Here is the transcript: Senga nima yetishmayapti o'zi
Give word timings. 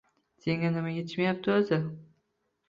Senga 0.45 0.71
nima 0.71 0.89
yetishmayapti 0.93 1.53
o'zi 1.57 1.79